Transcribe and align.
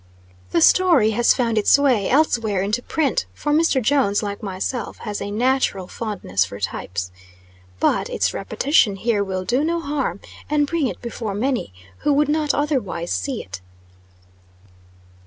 The 0.49 0.61
story 0.61 1.11
has 1.11 1.35
found 1.35 1.59
its 1.59 1.77
way, 1.77 2.09
elsewhere, 2.09 2.63
into 2.63 2.81
print, 2.81 3.27
for 3.35 3.51
Mr. 3.53 3.79
Jones, 3.79 4.23
like 4.23 4.41
myself, 4.41 4.97
has 5.05 5.21
a 5.21 5.29
natural 5.29 5.85
fondness 5.85 6.43
for 6.43 6.59
types. 6.59 7.11
But 7.79 8.09
its 8.09 8.33
repetition 8.33 8.95
here 8.95 9.23
will 9.23 9.45
do 9.45 9.63
no 9.63 9.79
harm, 9.79 10.19
and 10.49 10.65
bring 10.65 10.87
it 10.87 11.03
before 11.03 11.35
many 11.35 11.71
who 11.99 12.13
would 12.13 12.29
not 12.29 12.51
otherwise 12.55 13.11
see 13.11 13.43
it. 13.43 13.61